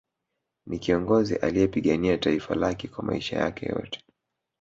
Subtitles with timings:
[0.65, 4.03] Ni kiongozi aliyepigania taifa lake kwa maisha yake yote